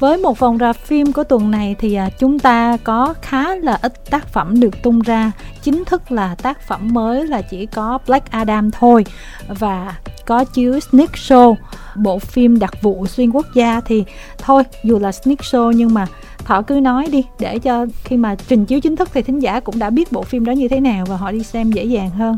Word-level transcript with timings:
với 0.00 0.18
một 0.18 0.38
vòng 0.38 0.58
rạp 0.58 0.76
phim 0.76 1.12
của 1.12 1.24
tuần 1.24 1.50
này 1.50 1.76
thì 1.78 1.94
à, 1.94 2.10
chúng 2.18 2.38
ta 2.38 2.76
có 2.84 3.14
khá 3.22 3.54
là 3.54 3.78
ít 3.82 4.10
tác 4.10 4.28
phẩm 4.28 4.60
được 4.60 4.82
tung 4.82 5.00
ra. 5.00 5.32
Chính 5.62 5.84
thức 5.84 6.12
là 6.12 6.34
tác 6.34 6.60
phẩm 6.60 6.88
mới 6.92 7.26
là 7.26 7.42
chỉ 7.42 7.66
có 7.66 7.98
Black 8.06 8.30
Adam 8.30 8.70
thôi 8.70 9.04
và 9.48 9.96
có 10.26 10.44
chiếu 10.44 10.80
Sneak 10.80 11.12
Show, 11.12 11.54
bộ 11.96 12.18
phim 12.18 12.58
đặc 12.58 12.82
vụ 12.82 13.06
xuyên 13.06 13.30
quốc 13.30 13.46
gia 13.54 13.80
thì 13.80 14.04
thôi, 14.38 14.62
dù 14.84 14.98
là 14.98 15.12
Sneak 15.12 15.38
Show 15.38 15.72
nhưng 15.72 15.94
mà 15.94 16.06
Thọ 16.44 16.62
cứ 16.62 16.74
nói 16.74 17.06
đi, 17.12 17.24
để 17.38 17.58
cho 17.58 17.86
khi 18.04 18.16
mà 18.16 18.34
trình 18.48 18.64
chiếu 18.64 18.80
chính 18.80 18.96
thức 18.96 19.08
thì 19.12 19.22
thính 19.22 19.38
giả 19.38 19.60
cũng 19.60 19.78
đã 19.78 19.90
biết 19.90 20.12
bộ 20.12 20.22
phim 20.22 20.44
đó 20.44 20.52
như 20.52 20.68
thế 20.68 20.80
nào 20.80 21.04
và 21.06 21.16
họ 21.16 21.32
đi 21.32 21.42
xem 21.42 21.72
dễ 21.72 21.84
dàng 21.84 22.10
hơn 22.10 22.36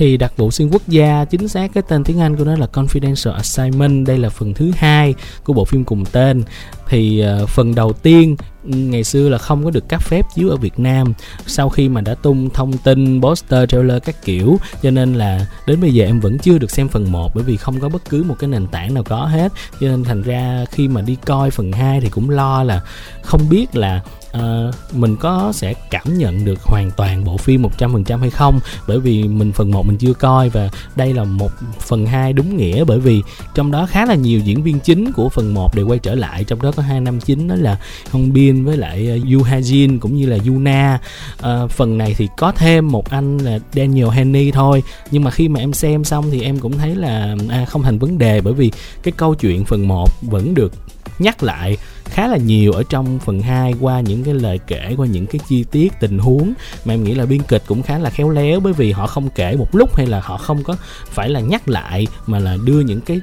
thì 0.00 0.16
đặc 0.16 0.32
vụ 0.36 0.50
xuyên 0.50 0.68
quốc 0.68 0.82
gia 0.88 1.24
chính 1.24 1.48
xác 1.48 1.70
cái 1.74 1.82
tên 1.88 2.04
tiếng 2.04 2.20
Anh 2.20 2.36
của 2.36 2.44
nó 2.44 2.56
là 2.56 2.66
Confidential 2.72 3.32
Assignment 3.32 4.06
đây 4.06 4.18
là 4.18 4.28
phần 4.28 4.54
thứ 4.54 4.72
hai 4.76 5.14
của 5.44 5.52
bộ 5.52 5.64
phim 5.64 5.84
cùng 5.84 6.04
tên. 6.12 6.42
Thì 6.88 7.24
uh, 7.42 7.48
phần 7.48 7.74
đầu 7.74 7.92
tiên 7.92 8.36
ừ, 8.64 8.70
ngày 8.76 9.04
xưa 9.04 9.28
là 9.28 9.38
không 9.38 9.64
có 9.64 9.70
được 9.70 9.88
cấp 9.88 10.02
phép 10.02 10.26
chiếu 10.34 10.48
ở 10.48 10.56
Việt 10.56 10.78
Nam. 10.78 11.12
Sau 11.46 11.68
khi 11.68 11.88
mà 11.88 12.00
đã 12.00 12.14
tung 12.14 12.50
thông 12.50 12.72
tin 12.72 13.22
poster 13.22 13.68
trailer 13.68 14.02
các 14.04 14.24
kiểu 14.24 14.58
cho 14.82 14.90
nên 14.90 15.14
là 15.14 15.46
đến 15.66 15.80
bây 15.80 15.94
giờ 15.94 16.04
em 16.04 16.20
vẫn 16.20 16.38
chưa 16.38 16.58
được 16.58 16.70
xem 16.70 16.88
phần 16.88 17.12
1 17.12 17.34
bởi 17.34 17.44
vì 17.44 17.56
không 17.56 17.80
có 17.80 17.88
bất 17.88 18.08
cứ 18.08 18.22
một 18.22 18.36
cái 18.38 18.48
nền 18.48 18.66
tảng 18.66 18.94
nào 18.94 19.04
có 19.04 19.24
hết. 19.24 19.52
Cho 19.80 19.88
nên 19.88 20.04
thành 20.04 20.22
ra 20.22 20.64
khi 20.70 20.88
mà 20.88 21.00
đi 21.00 21.16
coi 21.26 21.50
phần 21.50 21.72
2 21.72 22.00
thì 22.00 22.08
cũng 22.08 22.30
lo 22.30 22.62
là 22.62 22.80
không 23.22 23.48
biết 23.50 23.76
là 23.76 24.00
uh, 24.38 24.74
mình 24.94 25.16
có 25.16 25.52
sẽ 25.54 25.74
cảm 25.90 26.18
nhận 26.18 26.44
được 26.44 26.62
hoàn 26.62 26.90
toàn 26.90 27.24
bộ 27.24 27.36
phim 27.36 27.62
100% 27.78 28.18
hay 28.18 28.30
không? 28.30 28.60
Bởi 28.88 29.00
vì 29.00 29.22
mình 29.22 29.52
phần 29.52 29.70
1 29.70 29.86
mình 29.86 29.96
chưa 29.96 30.12
coi 30.12 30.48
và 30.48 30.68
đây 30.96 31.14
là 31.14 31.24
một 31.24 31.50
phần 31.80 32.06
2 32.06 32.32
đúng 32.32 32.56
nghĩa. 32.56 32.84
Bởi 32.84 32.98
vì 32.98 33.22
trong 33.54 33.70
đó 33.70 33.86
khá 33.86 34.06
là 34.06 34.14
nhiều 34.14 34.40
diễn 34.40 34.62
viên 34.62 34.80
chính 34.80 35.12
của 35.12 35.28
phần 35.28 35.54
1 35.54 35.74
đều 35.74 35.86
quay 35.86 35.98
trở 35.98 36.14
lại. 36.14 36.44
Trong 36.44 36.62
đó 36.62 36.72
có 36.76 36.82
hai 36.82 37.00
nam 37.00 37.20
chính 37.20 37.48
đó 37.48 37.54
là 37.54 37.78
Hong 38.10 38.32
Bin 38.32 38.64
với 38.64 38.76
lại 38.76 39.08
ờ, 39.08 39.18
Yu 39.32 39.42
Ha 39.42 39.58
Jin 39.58 39.98
cũng 39.98 40.16
như 40.16 40.26
là 40.26 40.38
Yuna 40.46 40.94
uh, 40.94 41.40
ờ, 41.40 41.68
phần 41.68 41.98
này 41.98 42.14
thì 42.18 42.28
có 42.36 42.52
thêm 42.52 42.90
một 42.90 43.10
anh 43.10 43.38
là 43.38 43.58
Daniel 43.72 44.08
Henney 44.08 44.50
thôi. 44.50 44.82
Nhưng 45.10 45.24
mà 45.24 45.30
khi 45.30 45.48
mà 45.48 45.60
em 45.60 45.72
xem 45.72 46.04
xong 46.04 46.30
thì 46.30 46.42
em 46.42 46.58
cũng 46.58 46.78
thấy 46.78 46.96
là 46.96 47.36
à, 47.48 47.64
không 47.64 47.82
thành 47.82 47.98
vấn 47.98 48.18
đề. 48.18 48.40
Bởi 48.40 48.54
vì 48.54 48.70
cái 49.02 49.12
câu 49.16 49.34
chuyện 49.34 49.64
phần 49.64 49.88
1 49.88 50.08
vẫn 50.22 50.54
được 50.54 50.72
nhắc 51.20 51.42
lại 51.42 51.76
khá 52.04 52.28
là 52.28 52.36
nhiều 52.36 52.72
ở 52.72 52.82
trong 52.88 53.18
phần 53.18 53.42
2 53.42 53.74
qua 53.80 54.00
những 54.00 54.24
cái 54.24 54.34
lời 54.34 54.60
kể, 54.66 54.94
qua 54.96 55.06
những 55.06 55.26
cái 55.26 55.40
chi 55.48 55.64
tiết, 55.70 55.92
tình 56.00 56.18
huống. 56.18 56.52
Mà 56.84 56.94
em 56.94 57.04
nghĩ 57.04 57.14
là 57.14 57.26
biên 57.26 57.42
kịch 57.42 57.62
cũng 57.66 57.82
khá 57.82 57.98
là 57.98 58.10
khéo 58.10 58.30
léo, 58.30 58.60
bởi 58.60 58.72
vì 58.72 58.92
họ 58.92 59.06
không 59.06 59.28
kể 59.30 59.56
một 59.56 59.74
lúc 59.74 59.96
hay 59.96 60.06
là 60.06 60.20
họ 60.20 60.36
không 60.36 60.62
có 60.62 60.76
phải 61.06 61.28
là 61.28 61.40
nhắc 61.40 61.68
lại, 61.68 62.06
mà 62.26 62.38
là 62.38 62.56
đưa 62.64 62.80
những 62.80 63.00
cái 63.00 63.20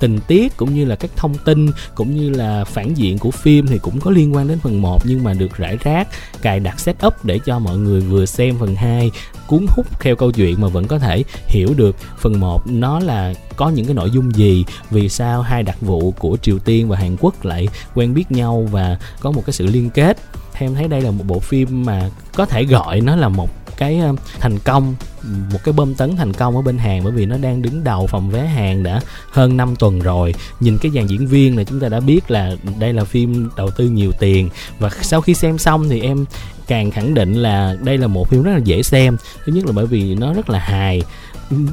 tình 0.00 0.18
tiết 0.26 0.56
cũng 0.56 0.74
như 0.74 0.84
là 0.84 0.96
các 0.96 1.10
thông 1.16 1.34
tin 1.34 1.70
cũng 1.94 2.14
như 2.14 2.30
là 2.30 2.64
phản 2.64 2.94
diện 2.94 3.18
của 3.18 3.30
phim 3.30 3.66
thì 3.66 3.78
cũng 3.78 4.00
có 4.00 4.10
liên 4.10 4.34
quan 4.34 4.48
đến 4.48 4.58
phần 4.58 4.82
1 4.82 5.02
nhưng 5.04 5.24
mà 5.24 5.34
được 5.34 5.56
rải 5.56 5.76
rác, 5.76 6.08
cài 6.42 6.60
đặt 6.60 6.80
setup 6.80 7.24
để 7.24 7.38
cho 7.44 7.58
mọi 7.58 7.76
người 7.76 8.00
vừa 8.00 8.26
xem 8.26 8.56
phần 8.60 8.74
2 8.74 9.10
cuốn 9.46 9.66
hút 9.68 9.86
theo 10.00 10.16
câu 10.16 10.32
chuyện 10.32 10.60
mà 10.60 10.68
vẫn 10.68 10.86
có 10.86 10.98
thể 10.98 11.24
hiểu 11.46 11.74
được 11.76 11.96
phần 12.18 12.40
1 12.40 12.62
nó 12.66 13.00
là 13.00 13.34
có 13.56 13.68
những 13.68 13.86
cái 13.86 13.94
nội 13.94 14.10
dung 14.10 14.34
gì, 14.34 14.64
vì 14.90 15.08
sao 15.08 15.42
hai 15.42 15.62
đặc 15.62 15.80
vụ 15.80 16.10
của 16.18 16.36
Triều 16.42 16.58
Tiên 16.58 16.88
và 16.88 16.96
Hàn 16.96 17.16
Quốc 17.20 17.44
lại 17.44 17.68
quen 17.94 18.14
biết 18.14 18.32
nhau 18.32 18.68
và 18.70 18.98
có 19.20 19.30
một 19.30 19.42
cái 19.46 19.52
sự 19.52 19.66
liên 19.66 19.90
kết. 19.90 20.18
Em 20.60 20.74
thấy 20.74 20.88
đây 20.88 21.00
là 21.00 21.10
một 21.10 21.24
bộ 21.26 21.38
phim 21.38 21.84
mà 21.84 22.10
có 22.34 22.46
thể 22.46 22.64
gọi 22.64 23.00
nó 23.00 23.16
là 23.16 23.28
một 23.28 23.57
cái 23.78 23.98
ờ, 23.98 24.14
thành 24.40 24.58
công, 24.58 24.94
một 25.52 25.58
cái 25.64 25.72
bơm 25.72 25.94
tấn 25.94 26.16
thành 26.16 26.32
công 26.32 26.56
ở 26.56 26.62
bên 26.62 26.78
hàng 26.78 27.04
bởi 27.04 27.12
vì 27.12 27.26
nó 27.26 27.36
đang 27.38 27.62
đứng 27.62 27.84
đầu 27.84 28.06
phòng 28.06 28.30
vé 28.30 28.46
hàng 28.46 28.82
đã 28.82 29.00
hơn 29.30 29.56
5 29.56 29.76
tuần 29.76 29.98
rồi. 29.98 30.34
Nhìn 30.60 30.78
cái 30.78 30.92
dàn 30.94 31.06
diễn 31.06 31.26
viên 31.26 31.56
này 31.56 31.64
chúng 31.64 31.80
ta 31.80 31.88
đã 31.88 32.00
biết 32.00 32.30
là 32.30 32.56
đây 32.78 32.92
là 32.92 33.04
phim 33.04 33.50
đầu 33.56 33.70
tư 33.70 33.88
nhiều 33.88 34.12
tiền 34.12 34.48
và 34.78 34.90
sau 35.02 35.20
khi 35.20 35.34
xem 35.34 35.58
xong 35.58 35.88
thì 35.88 36.00
em 36.00 36.24
càng 36.66 36.90
khẳng 36.90 37.14
định 37.14 37.34
là 37.34 37.76
đây 37.84 37.98
là 37.98 38.06
một 38.06 38.28
phim 38.28 38.42
rất 38.42 38.52
là 38.52 38.60
dễ 38.64 38.82
xem. 38.82 39.16
Thứ 39.46 39.52
nhất 39.52 39.66
là 39.66 39.72
bởi 39.72 39.86
vì 39.86 40.14
nó 40.14 40.32
rất 40.34 40.50
là 40.50 40.58
hài 40.58 41.02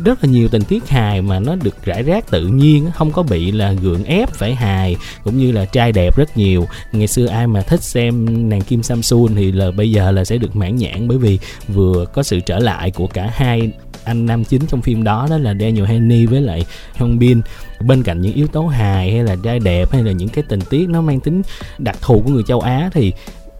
rất 0.06 0.24
là 0.24 0.30
nhiều 0.30 0.48
tình 0.48 0.64
tiết 0.64 0.90
hài 0.90 1.22
mà 1.22 1.40
nó 1.40 1.56
được 1.56 1.86
rải 1.86 2.04
rác 2.04 2.32
tự 2.32 2.48
nhiên 2.48 2.92
không 2.96 3.12
có 3.12 3.24
bị 3.24 3.52
là 3.52 3.72
gượng 3.72 4.04
ép 4.04 4.30
phải 4.30 4.56
hài, 4.56 4.96
cũng 5.24 5.38
như 5.38 5.52
là 5.52 5.66
trai 5.66 5.92
đẹp 5.92 6.18
rất 6.18 6.38
nhiều. 6.38 6.68
Ngày 6.92 7.08
xưa 7.08 7.26
ai 7.28 7.48
mà 7.48 7.62
thích 7.62 7.84
xem 7.84 8.26
nàng 8.50 8.62
kim 8.62 8.84
samsung 8.84 9.36
thì 9.36 9.52
là 9.52 9.72
bây 9.72 9.92
giờ 9.92 10.12
là 10.12 10.26
sẽ 10.26 10.38
được 10.38 10.56
mãn 10.56 10.76
nhãn, 10.76 11.08
bởi 11.08 11.18
vì 11.18 11.40
vừa 11.68 12.06
có 12.06 12.24
sự 12.24 12.40
trở 12.40 12.60
lại 12.60 12.92
của 12.92 13.08
cả 13.08 13.30
hai 13.34 13.72
anh 14.04 14.26
nam 14.26 14.44
chính 14.44 14.62
trong 14.68 14.82
phim 14.82 15.04
đó 15.04 15.28
đó 15.30 15.38
là 15.38 15.54
Daniel 15.60 15.86
Haney 15.86 16.26
với 16.26 16.42
lại 16.42 16.66
Hyun 16.96 17.20
Bin. 17.20 17.42
Bên 17.82 18.04
cạnh 18.04 18.22
những 18.22 18.34
yếu 18.34 18.48
tố 18.48 18.68
hài 18.68 19.12
hay 19.12 19.24
là 19.24 19.36
trai 19.44 19.60
đẹp 19.60 19.92
hay 19.92 20.04
là 20.04 20.12
những 20.12 20.30
cái 20.30 20.44
tình 20.50 20.62
tiết 20.70 20.90
nó 20.90 21.02
mang 21.02 21.20
tính 21.20 21.42
đặc 21.78 21.98
thù 22.02 22.22
của 22.26 22.32
người 22.32 22.44
châu 22.48 22.60
Á 22.60 22.90
thì 22.94 23.14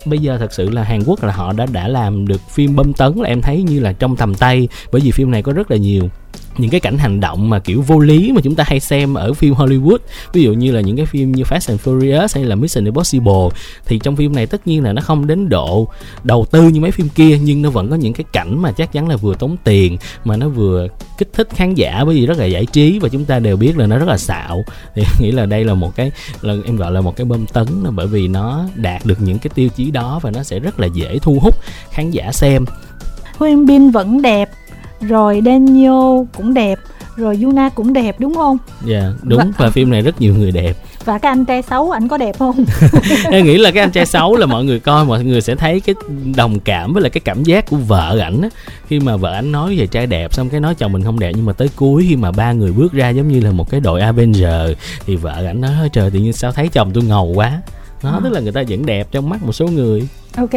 bây 0.06 0.20
giờ 0.20 0.38
thật 0.38 0.54
sự 0.54 0.70
là 0.70 0.84
Hàn 0.84 1.04
Quốc 1.06 1.24
là 1.24 1.34
họ 1.34 1.54
đã 1.54 1.66
đã 1.66 1.88
làm 1.88 2.28
được 2.28 2.42
phim 2.50 2.76
bơm 2.76 2.94
tấn 2.94 3.14
là 3.16 3.28
em 3.28 3.42
thấy 3.42 3.64
như 3.64 3.80
là 3.80 3.94
trong 3.94 4.16
tầm 4.16 4.36
tay, 4.36 4.68
bởi 4.92 5.02
vì 5.02 5.12
phim 5.12 5.32
này 5.32 5.42
có 5.42 5.52
rất 5.52 5.72
là 5.72 5.78
nhiều 5.78 6.10
những 6.58 6.72
cái 6.72 6.80
cảnh 6.80 6.98
hành 6.98 7.20
động 7.20 7.50
mà 7.50 7.60
kiểu 7.60 7.82
vô 7.82 8.00
lý 8.00 8.32
mà 8.32 8.42
chúng 8.42 8.56
ta 8.56 8.64
hay 8.68 8.80
xem 8.80 9.14
ở 9.14 9.34
phim 9.34 9.54
Hollywood, 9.54 9.98
ví 10.34 10.44
dụ 10.44 10.54
như 10.54 10.72
là 10.72 10.82
những 10.82 10.98
cái 10.98 11.06
phim 11.06 11.32
như 11.32 11.44
Fast 11.44 11.70
and 11.70 11.82
Furious 11.82 12.28
hay 12.34 12.44
là 12.44 12.56
Mission 12.56 12.86
Impossible, 12.86 13.50
thì 13.86 14.00
trong 14.00 14.16
phim 14.16 14.36
này 14.36 14.48
tất 14.48 14.68
nhiên 14.68 14.84
là 14.84 14.94
nó 14.94 15.02
không 15.02 15.28
đến 15.28 15.50
độ 15.50 15.88
đầu 16.24 16.46
tư 16.52 16.70
như 16.70 16.80
mấy 16.80 16.92
phim 16.92 17.10
kia, 17.10 17.40
nhưng 17.44 17.62
nó 17.62 17.70
vẫn 17.70 17.90
có 17.90 17.96
những 17.96 18.14
cái 18.14 18.26
cảnh 18.32 18.62
mà 18.62 18.72
chắc 18.72 18.92
chắn 18.92 19.10
là 19.10 19.16
vừa 19.16 19.36
tốn 19.36 19.58
tiền, 19.64 19.98
mà 20.24 20.38
nó 20.38 20.50
vừa 20.50 20.88
kích 21.18 21.30
thích 21.34 21.48
khán 21.56 21.74
giả 21.74 22.04
bởi 22.06 22.16
vì 22.16 22.26
rất 22.26 22.38
là 22.38 22.46
giải 22.46 22.66
trí 22.66 23.00
và 23.00 23.10
chúng 23.10 23.26
ta 23.26 23.40
đều 23.40 23.58
biết 23.58 23.78
là 23.78 23.88
nó 23.88 23.98
rất 23.98 24.08
là 24.08 24.18
xạo. 24.18 24.64
Thì 24.96 25.04
nghĩ 25.20 25.32
là 25.32 25.46
đây 25.46 25.64
là 25.64 25.74
một 25.74 25.96
cái, 25.96 26.12
là 26.42 26.56
em 26.66 26.76
gọi 26.76 26.92
là 26.92 27.02
một 27.02 27.16
cái 27.16 27.26
bơm 27.26 27.46
tấn 27.46 27.68
bởi 27.92 28.08
vì 28.08 28.28
nó 28.28 28.66
đạt 28.76 29.06
được 29.06 29.22
những 29.22 29.40
cái 29.40 29.52
tiêu 29.56 29.70
chí 29.76 29.92
đó 29.92 30.20
và 30.22 30.32
nó 30.32 30.44
sẽ 30.44 30.60
rất 30.60 30.80
là 30.80 30.88
dễ 30.88 31.20
thu 31.22 31.40
hút 31.42 31.56
khán 31.92 32.12
giả 32.12 32.32
xem. 32.32 32.66
Huyên 33.38 33.66
Bin 33.66 33.92
vẫn 33.92 34.22
đẹp 34.22 34.50
rồi 35.08 35.42
Daniel 35.46 36.24
cũng 36.38 36.54
đẹp 36.54 36.80
rồi 37.16 37.40
Yuna 37.44 37.70
cũng 37.70 37.94
đẹp 37.94 38.16
đúng 38.20 38.36
không? 38.36 38.58
Dạ 38.86 39.00
yeah, 39.00 39.14
đúng 39.24 39.40
và, 39.40 39.46
và 39.58 39.70
phim 39.70 39.92
này 39.92 40.02
rất 40.02 40.22
nhiều 40.22 40.36
người 40.36 40.52
đẹp 40.52 40.78
và 41.06 41.18
cái 41.18 41.30
anh 41.30 41.46
trai 41.46 41.62
xấu 41.62 41.92
anh 41.92 42.08
có 42.08 42.18
đẹp 42.18 42.36
không? 42.40 42.66
em 43.32 43.46
nghĩ 43.46 43.58
là 43.58 43.72
cái 43.72 43.84
anh 43.84 43.92
trai 43.92 44.06
xấu 44.06 44.36
là 44.36 44.46
mọi 44.46 44.66
người 44.66 44.80
coi 44.80 45.06
mọi 45.06 45.24
người 45.24 45.42
sẽ 45.42 45.56
thấy 45.56 45.80
cái 45.80 45.96
đồng 46.36 46.60
cảm 46.60 46.94
với 46.94 47.02
lại 47.02 47.10
cái 47.10 47.22
cảm 47.26 47.44
giác 47.44 47.70
của 47.70 47.78
vợ 47.78 48.20
ảnh 48.20 48.42
á 48.42 48.50
khi 48.88 49.00
mà 49.00 49.16
vợ 49.18 49.34
ảnh 49.34 49.52
nói 49.52 49.76
về 49.78 49.88
trai 49.88 50.08
đẹp 50.08 50.34
xong 50.34 50.50
cái 50.50 50.60
nói 50.60 50.76
chồng 50.76 50.92
mình 50.92 51.04
không 51.04 51.20
đẹp 51.20 51.32
nhưng 51.36 51.46
mà 51.46 51.54
tới 51.54 51.70
cuối 51.76 52.06
khi 52.10 52.16
mà 52.16 52.32
ba 52.32 52.52
người 52.52 52.72
bước 52.72 52.94
ra 52.94 53.10
giống 53.10 53.28
như 53.28 53.40
là 53.40 53.52
một 53.52 53.70
cái 53.70 53.80
đội 53.80 54.02
Avenger 54.02 54.78
thì 55.06 55.16
vợ 55.16 55.46
ảnh 55.46 55.62
nói 55.62 55.90
trời 55.94 56.12
tự 56.12 56.20
nhiên 56.20 56.34
sao 56.34 56.52
thấy 56.52 56.68
chồng 56.68 56.92
tôi 56.94 57.04
ngầu 57.04 57.26
quá 57.26 57.62
nó 58.04 58.12
à. 58.12 58.20
tức 58.24 58.34
là 58.34 58.40
người 58.40 58.52
ta 58.52 58.64
vẫn 58.70 58.86
đẹp 58.86 59.08
trong 59.12 59.30
mắt 59.30 59.44
một 59.44 59.52
số 59.52 59.68
người 59.68 60.08
ok 60.38 60.54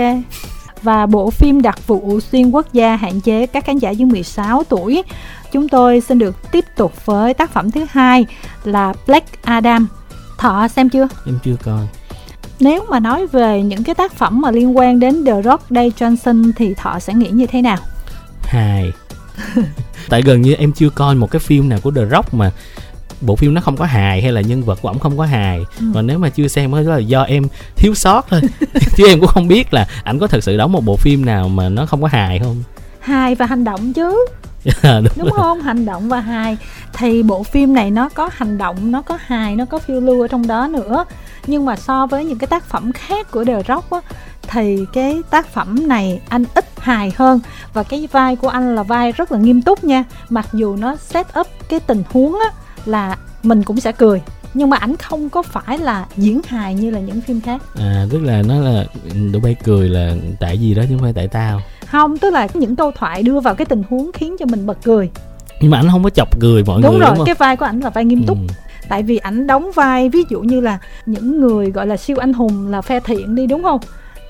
và 0.82 1.06
bộ 1.06 1.30
phim 1.30 1.62
đặc 1.62 1.86
vụ 1.86 2.20
xuyên 2.20 2.50
quốc 2.50 2.72
gia 2.72 2.96
hạn 2.96 3.20
chế 3.20 3.46
các 3.46 3.64
khán 3.64 3.78
giả 3.78 3.90
dưới 3.90 4.06
16 4.06 4.64
tuổi. 4.64 5.02
Chúng 5.52 5.68
tôi 5.68 6.00
xin 6.00 6.18
được 6.18 6.52
tiếp 6.52 6.64
tục 6.76 7.06
với 7.06 7.34
tác 7.34 7.50
phẩm 7.50 7.70
thứ 7.70 7.86
hai 7.90 8.26
là 8.64 8.94
Black 9.06 9.42
Adam. 9.42 9.88
Thọ 10.38 10.68
xem 10.68 10.88
chưa? 10.88 11.08
Em 11.26 11.38
chưa 11.44 11.56
coi. 11.64 11.86
Nếu 12.60 12.84
mà 12.90 13.00
nói 13.00 13.26
về 13.26 13.62
những 13.62 13.84
cái 13.84 13.94
tác 13.94 14.12
phẩm 14.12 14.40
mà 14.40 14.50
liên 14.50 14.76
quan 14.76 15.00
đến 15.00 15.24
The 15.24 15.42
Rock 15.42 15.64
Day 15.70 15.92
Johnson 15.98 16.52
thì 16.56 16.74
Thọ 16.74 16.98
sẽ 16.98 17.14
nghĩ 17.14 17.30
như 17.30 17.46
thế 17.46 17.62
nào? 17.62 17.78
Hài. 18.42 18.92
Tại 20.08 20.22
gần 20.22 20.42
như 20.42 20.54
em 20.54 20.72
chưa 20.72 20.90
coi 20.90 21.14
một 21.14 21.30
cái 21.30 21.40
phim 21.40 21.68
nào 21.68 21.78
của 21.82 21.90
The 21.90 22.06
Rock 22.10 22.34
mà 22.34 22.50
bộ 23.20 23.36
phim 23.36 23.54
nó 23.54 23.60
không 23.60 23.76
có 23.76 23.84
hài 23.84 24.22
hay 24.22 24.32
là 24.32 24.40
nhân 24.40 24.62
vật 24.62 24.78
của 24.82 24.88
ổng 24.88 24.98
không 24.98 25.18
có 25.18 25.24
hài. 25.24 25.58
Ừ. 25.80 25.86
và 25.92 26.02
nếu 26.02 26.18
mà 26.18 26.28
chưa 26.28 26.48
xem 26.48 26.72
đó 26.72 26.80
là 26.80 26.98
do 26.98 27.22
em 27.22 27.44
thiếu 27.76 27.94
sót 27.94 28.26
thôi. 28.28 28.40
Chứ 28.96 29.08
em 29.08 29.20
cũng 29.20 29.28
không 29.28 29.48
biết 29.48 29.74
là 29.74 29.86
ảnh 30.04 30.18
có 30.18 30.26
thật 30.26 30.44
sự 30.44 30.56
đóng 30.56 30.72
một 30.72 30.84
bộ 30.84 30.96
phim 30.96 31.24
nào 31.24 31.48
mà 31.48 31.68
nó 31.68 31.86
không 31.86 32.02
có 32.02 32.08
hài 32.08 32.38
không? 32.38 32.62
Hài 33.00 33.34
và 33.34 33.46
hành 33.46 33.64
động 33.64 33.92
chứ. 33.92 34.26
Đúng, 34.82 35.04
đúng 35.16 35.30
không? 35.30 35.60
Hành 35.60 35.84
động 35.84 36.08
và 36.08 36.20
hài. 36.20 36.56
Thì 36.92 37.22
bộ 37.22 37.42
phim 37.42 37.74
này 37.74 37.90
nó 37.90 38.08
có 38.08 38.30
hành 38.32 38.58
động 38.58 38.92
nó 38.92 39.02
có 39.02 39.18
hài 39.20 39.56
nó 39.56 39.64
có 39.64 39.78
phiêu 39.78 40.00
lưu 40.00 40.20
ở 40.20 40.28
trong 40.28 40.46
đó 40.46 40.68
nữa. 40.68 41.04
Nhưng 41.46 41.64
mà 41.64 41.76
so 41.76 42.06
với 42.06 42.24
những 42.24 42.38
cái 42.38 42.46
tác 42.46 42.64
phẩm 42.64 42.92
khác 42.92 43.30
của 43.30 43.44
The 43.44 43.62
Rock 43.68 43.90
á 43.90 44.00
thì 44.48 44.86
cái 44.92 45.22
tác 45.30 45.46
phẩm 45.46 45.88
này 45.88 46.20
anh 46.28 46.44
ít 46.54 46.64
hài 46.78 47.12
hơn. 47.16 47.40
Và 47.72 47.82
cái 47.82 48.08
vai 48.12 48.36
của 48.36 48.48
anh 48.48 48.76
là 48.76 48.82
vai 48.82 49.12
rất 49.12 49.32
là 49.32 49.38
nghiêm 49.38 49.62
túc 49.62 49.84
nha. 49.84 50.04
Mặc 50.28 50.46
dù 50.52 50.76
nó 50.76 50.96
set 50.96 51.26
up 51.40 51.46
cái 51.68 51.80
tình 51.80 52.02
huống 52.12 52.38
á 52.44 52.50
là 52.88 53.16
mình 53.42 53.62
cũng 53.62 53.80
sẽ 53.80 53.92
cười. 53.92 54.22
Nhưng 54.54 54.70
mà 54.70 54.76
ảnh 54.76 54.96
không 54.96 55.30
có 55.30 55.42
phải 55.42 55.78
là 55.78 56.06
diễn 56.16 56.40
hài 56.46 56.74
như 56.74 56.90
là 56.90 57.00
những 57.00 57.20
phim 57.20 57.40
khác. 57.40 57.62
À 57.76 58.06
tức 58.10 58.22
là 58.22 58.42
nó 58.42 58.60
là 58.60 58.84
tụi 59.32 59.40
bay 59.42 59.56
cười 59.64 59.88
là 59.88 60.14
tại 60.40 60.58
gì 60.58 60.74
đó 60.74 60.82
chứ 60.88 60.94
không 60.94 61.02
phải 61.02 61.12
tại 61.12 61.28
tao. 61.28 61.60
Không 61.86 62.18
tức 62.18 62.32
là 62.32 62.48
những 62.54 62.76
câu 62.76 62.90
thoại 62.90 63.22
đưa 63.22 63.40
vào 63.40 63.54
cái 63.54 63.64
tình 63.64 63.82
huống 63.90 64.12
khiến 64.12 64.36
cho 64.38 64.46
mình 64.46 64.66
bật 64.66 64.78
cười. 64.84 65.10
Nhưng 65.60 65.70
mà 65.70 65.78
ảnh 65.78 65.88
không 65.90 66.04
có 66.04 66.10
chọc 66.10 66.40
cười 66.40 66.64
mọi 66.64 66.82
đúng 66.82 66.92
người 66.92 67.00
rồi 67.00 67.08
đúng 67.08 67.18
rồi 67.18 67.26
cái 67.26 67.34
vai 67.34 67.56
của 67.56 67.64
ảnh 67.64 67.80
là 67.80 67.90
vai 67.90 68.04
nghiêm 68.04 68.26
túc. 68.26 68.38
Ừ. 68.38 68.54
tại 68.88 69.02
vì 69.02 69.16
ảnh 69.16 69.46
đóng 69.46 69.70
vai 69.74 70.08
ví 70.08 70.20
dụ 70.30 70.40
như 70.40 70.60
là 70.60 70.78
những 71.06 71.40
người 71.40 71.70
gọi 71.70 71.86
là 71.86 71.96
siêu 71.96 72.16
anh 72.20 72.32
hùng 72.32 72.68
là 72.68 72.80
phe 72.80 73.00
thiện 73.00 73.34
đi 73.34 73.46
đúng 73.46 73.62
không? 73.62 73.80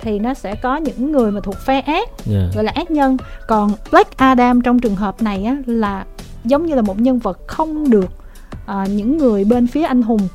Thì 0.03 0.19
nó 0.19 0.35
sẽ 0.35 0.55
có 0.55 0.77
những 0.77 1.13
người 1.13 1.33
mà 1.33 1.41
thuộc 1.45 1.57
phe 1.59 1.81
ác 1.81 2.09
yeah. 2.09 2.09
Dạ. 2.27 2.51
gọi 2.55 2.65
là 2.65 2.73
ác 2.75 2.91
nhân. 2.91 3.17
Còn 3.47 3.71
Black 3.91 4.17
Adam 4.17 4.61
trong 4.61 4.79
trường 4.79 4.97
hợp 4.97 5.23
này 5.23 5.45
á 5.45 5.57
là 5.67 6.05
giống 6.45 6.67
như 6.67 6.75
là 6.75 6.83
một 6.83 7.01
nhân 7.01 7.19
vật 7.19 7.39
không 7.47 7.91
được 7.91 8.09
à, 8.69 8.87
những 8.87 9.19
người 9.19 9.45
bên 9.45 9.67
phía 9.67 9.83
anh 9.83 10.03
hùng 10.03 10.29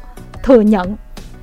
thừa 0.44 0.62
nhận 0.62 0.96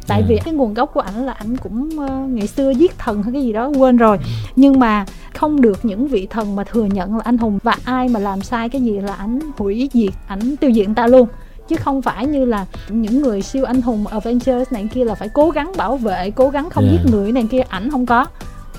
tại 0.07 0.19
yeah. 0.19 0.31
Dạ. 0.31 0.35
vì 0.35 0.41
cái 0.45 0.55
nguồn 0.55 0.75
gốc 0.75 0.91
của 0.95 1.01
ảnh 1.01 1.27
là 1.27 1.33
ảnh 1.33 1.57
cũng 1.57 1.91
uh, 1.99 2.11
ngày 2.31 2.47
xưa 2.47 2.71
giết 2.71 2.99
thần 2.99 3.23
hay 3.23 3.33
cái 3.33 3.43
gì 3.43 3.53
đó 3.53 3.69
quên 3.69 3.97
rồi 3.97 4.17
ừ. 4.17 4.25
nhưng 4.57 4.81
mà 4.81 5.05
không 5.35 5.61
được 5.61 5.85
những 5.85 6.09
vị 6.09 6.27
thần 6.31 6.57
mà 6.57 6.65
thừa 6.65 6.85
nhận 6.85 7.17
là 7.17 7.23
anh 7.25 7.39
hùng 7.39 7.59
và 7.63 7.77
ai 7.85 8.09
mà 8.09 8.21
làm 8.21 8.43
sai 8.43 8.69
cái 8.69 8.81
gì 8.81 9.01
là 9.01 9.15
ảnh 9.15 9.41
hủy 9.59 9.91
diệt 9.93 10.13
ảnh 10.27 10.57
tiêu 10.57 10.73
diệt 10.73 10.87
người 10.87 10.95
ta 10.95 11.07
luôn 11.07 11.29
chứ 11.69 11.77
không 11.77 12.03
phải 12.03 12.27
như 12.27 12.45
là 12.45 12.67
những 12.89 13.23
người 13.23 13.43
siêu 13.43 13.65
anh 13.65 13.83
hùng 13.83 14.07
Avengers 14.07 14.73
này 14.73 14.89
kia 14.95 15.05
là 15.05 15.15
phải 15.15 15.29
cố 15.29 15.51
gắng 15.51 15.73
bảo 15.77 15.97
vệ 15.97 16.31
cố 16.31 16.49
gắng 16.51 16.71
không 16.71 16.85
yeah. 16.85 17.05
giết 17.05 17.13
người 17.13 17.33
này 17.33 17.47
kia 17.51 17.63
ảnh 17.69 17.91
không 17.91 18.07
có 18.07 18.27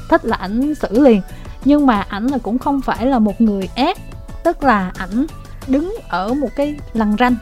thích 0.10 0.26
là 0.26 0.38
ảnh 0.38 0.76
xử 0.76 1.00
liền 1.00 1.22
nhưng 1.66 1.86
mà 1.86 2.02
ảnh 2.02 2.28
là 2.28 2.38
cũng 2.38 2.58
không 2.58 2.82
phải 2.82 3.06
là 3.06 3.20
một 3.20 3.42
người 3.42 3.70
ác 3.76 3.98
tức 4.44 4.64
là 4.64 4.92
ảnh 4.98 5.26
đứng 5.68 5.96
ở 6.10 6.34
một 6.34 6.50
cái 6.56 6.76
lằn 6.94 7.16
ranh 7.20 7.36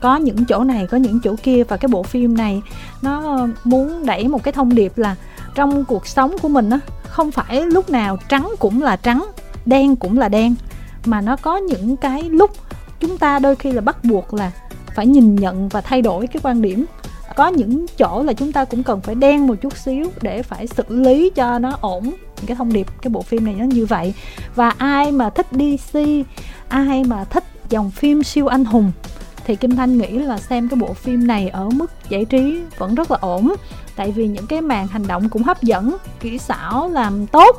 có 0.00 0.16
những 0.16 0.44
chỗ 0.44 0.64
này, 0.64 0.86
có 0.86 0.96
những 0.96 1.20
chỗ 1.24 1.36
kia 1.42 1.64
và 1.64 1.76
cái 1.76 1.88
bộ 1.88 2.02
phim 2.02 2.36
này 2.36 2.62
nó 3.02 3.36
ờ, 3.38 3.48
muốn 3.64 4.06
đẩy 4.06 4.28
một 4.28 4.42
cái 4.42 4.52
thông 4.52 4.74
điệp 4.74 4.98
là 4.98 5.16
trong 5.54 5.84
cuộc 5.84 6.06
sống 6.06 6.36
của 6.42 6.48
mình 6.48 6.70
á, 6.70 6.78
không 7.08 7.30
phải 7.30 7.62
lúc 7.62 7.90
nào 7.90 8.18
trắng 8.28 8.50
cũng 8.58 8.82
là 8.82 8.96
trắng, 8.96 9.24
đen 9.66 9.96
cũng 9.96 10.18
là 10.18 10.28
đen, 10.28 10.54
mà 11.04 11.20
nó 11.20 11.36
có 11.36 11.56
những 11.56 11.96
cái 11.96 12.22
lúc 12.22 12.50
chúng 13.00 13.18
ta 13.18 13.38
đôi 13.38 13.56
khi 13.56 13.72
là 13.72 13.80
bắt 13.80 14.04
buộc 14.04 14.34
là 14.34 14.50
phải 14.94 15.06
nhìn 15.06 15.36
nhận 15.36 15.68
và 15.68 15.80
thay 15.80 16.02
đổi 16.02 16.26
cái 16.26 16.40
quan 16.42 16.62
điểm. 16.62 16.84
Có 17.36 17.48
những 17.48 17.86
chỗ 17.98 18.22
là 18.22 18.32
chúng 18.32 18.52
ta 18.52 18.64
cũng 18.64 18.82
cần 18.82 19.00
phải 19.00 19.14
đen 19.14 19.46
một 19.46 19.54
chút 19.62 19.76
xíu 19.76 20.06
để 20.22 20.42
phải 20.42 20.66
xử 20.66 20.84
lý 20.88 21.30
cho 21.34 21.58
nó 21.58 21.78
ổn 21.80 22.12
cái 22.46 22.56
thông 22.56 22.72
điệp, 22.72 22.86
cái 23.02 23.10
bộ 23.10 23.22
phim 23.22 23.44
này 23.44 23.54
nó 23.58 23.64
như 23.64 23.86
vậy. 23.86 24.14
Và 24.54 24.70
ai 24.70 25.12
mà 25.12 25.30
thích 25.30 25.46
DC 25.50 25.98
ai 26.68 27.04
mà 27.04 27.24
thích 27.24 27.44
dòng 27.68 27.90
phim 27.90 28.22
siêu 28.22 28.46
anh 28.46 28.64
hùng 28.64 28.92
thì 29.44 29.56
Kim 29.56 29.76
Thanh 29.76 29.98
nghĩ 29.98 30.18
là 30.18 30.38
xem 30.38 30.68
cái 30.68 30.76
bộ 30.80 30.92
phim 30.92 31.26
này 31.26 31.48
ở 31.48 31.68
mức 31.70 31.90
giải 32.08 32.24
trí 32.24 32.62
vẫn 32.78 32.94
rất 32.94 33.10
là 33.10 33.18
ổn. 33.20 33.54
Tại 33.96 34.12
vì 34.12 34.26
những 34.26 34.46
cái 34.46 34.60
màn 34.60 34.86
hành 34.86 35.06
động 35.06 35.28
cũng 35.28 35.42
hấp 35.42 35.62
dẫn 35.62 35.96
kỹ 36.20 36.38
xảo 36.38 36.88
làm 36.88 37.26
tốt. 37.26 37.56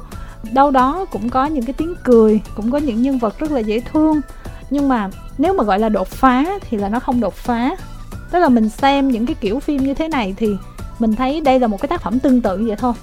Đâu 0.51 0.71
đó 0.71 1.05
cũng 1.11 1.29
có 1.29 1.45
những 1.45 1.65
cái 1.65 1.73
tiếng 1.73 1.95
cười 2.03 2.41
cũng 2.55 2.71
có 2.71 2.77
những 2.77 3.01
nhân 3.01 3.17
vật 3.17 3.39
rất 3.39 3.51
là 3.51 3.59
dễ 3.59 3.79
thương. 3.79 4.21
Nhưng 4.69 4.89
mà 4.89 5.09
nếu 5.37 5.53
mà 5.53 5.63
gọi 5.63 5.79
là 5.79 5.89
đột 5.89 6.07
phá 6.07 6.45
thì 6.69 6.77
là 6.77 6.89
nó 6.89 6.99
không 6.99 7.19
đột 7.19 7.33
phá. 7.33 7.75
Tức 8.31 8.39
là 8.39 8.49
mình 8.49 8.69
xem 8.69 9.07
những 9.07 9.25
cái 9.25 9.35
kiểu 9.41 9.59
phim 9.59 9.83
như 9.83 9.93
thế 9.93 10.07
này 10.07 10.33
thì 10.37 10.55
mình 10.99 11.15
thấy 11.15 11.41
đây 11.41 11.59
là 11.59 11.67
một 11.67 11.81
cái 11.81 11.87
tác 11.87 12.01
phẩm 12.01 12.19
tương 12.19 12.41
tự 12.41 12.63
vậy 12.67 12.75
thôi. 12.75 12.93